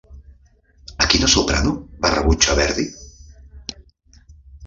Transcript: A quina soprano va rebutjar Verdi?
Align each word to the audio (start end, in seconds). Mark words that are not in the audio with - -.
A 1.05 1.09
quina 1.11 1.27
soprano 1.33 1.73
va 2.05 2.11
rebutjar 2.15 2.57
Verdi? 2.61 2.85